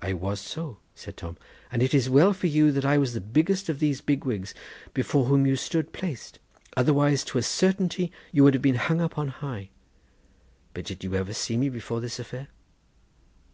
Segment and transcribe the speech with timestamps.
[0.00, 1.36] 'I was so,' said Tom;
[1.70, 4.54] 'and it is well for you that I was the biggest of those big wigs
[4.94, 6.38] before whom you stood placed,
[6.74, 9.68] otherwise to a certainty you would have been hung up on high;
[10.72, 12.48] but did you ever see me before this affair?